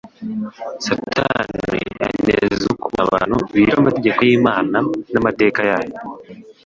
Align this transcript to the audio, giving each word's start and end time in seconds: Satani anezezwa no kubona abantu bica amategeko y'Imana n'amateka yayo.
Satani 0.85 1.81
anezezwa 2.07 2.67
no 2.71 2.75
kubona 2.81 3.01
abantu 3.07 3.35
bica 3.53 3.75
amategeko 3.81 4.19
y'Imana 4.29 4.77
n'amateka 5.11 5.59
yayo. 5.69 5.97